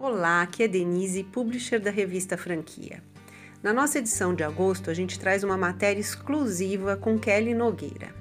[0.00, 3.02] Olá, aqui é Denise, publisher da revista Franquia.
[3.60, 8.14] Na nossa edição de agosto, a gente traz uma matéria exclusiva com Kelly Nogueira.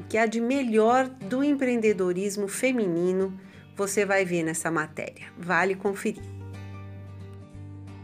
[0.00, 3.38] O que há de melhor do empreendedorismo feminino
[3.76, 5.26] você vai ver nessa matéria.
[5.36, 6.22] Vale conferir.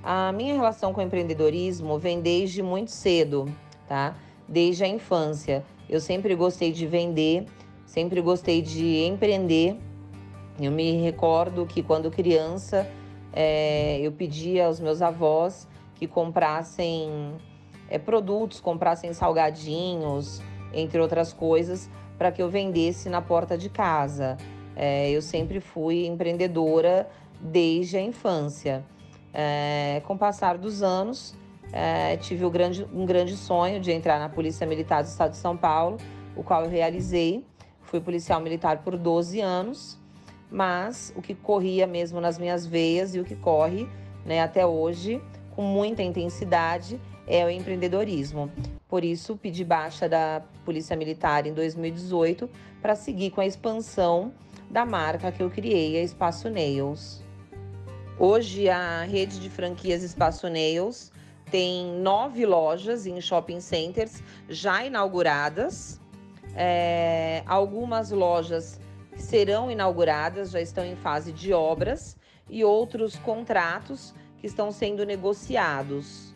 [0.03, 3.51] A minha relação com o empreendedorismo vem desde muito cedo,
[3.89, 4.15] tá?
[4.47, 5.65] Desde a infância.
[5.89, 7.47] Eu sempre gostei de vender,
[7.87, 9.75] sempre gostei de empreender.
[10.61, 12.87] Eu me recordo que quando criança
[13.39, 17.35] é, eu pedia aos meus avós que comprassem
[17.91, 20.41] é, produtos, comprassem salgadinhos,
[20.73, 24.39] entre outras coisas, para que eu vendesse na porta de casa.
[24.75, 27.07] É, eu sempre fui empreendedora
[27.39, 28.83] desde a infância.
[29.35, 31.37] É, com o passar dos anos,
[31.73, 35.55] é, tive grande, um grande sonho de entrar na Polícia Militar do Estado de São
[35.59, 35.99] Paulo,
[36.35, 37.45] o qual eu realizei.
[37.83, 39.99] Fui policial militar por 12 anos
[40.51, 43.89] mas o que corria mesmo nas minhas veias e o que corre
[44.25, 45.23] né, até hoje
[45.55, 48.51] com muita intensidade é o empreendedorismo.
[48.89, 52.49] Por isso, pedi baixa da Polícia Militar em 2018
[52.81, 54.33] para seguir com a expansão
[54.71, 57.23] da marca que eu criei, a Espaço Nails.
[58.19, 61.11] Hoje, a rede de franquias Espaço Nails
[61.51, 66.01] tem nove lojas em shopping centers já inauguradas.
[66.55, 68.81] É, algumas lojas
[69.27, 72.17] serão inauguradas, já estão em fase de obras,
[72.49, 76.33] e outros contratos que estão sendo negociados.